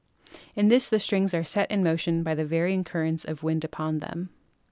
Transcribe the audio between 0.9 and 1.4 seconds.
strings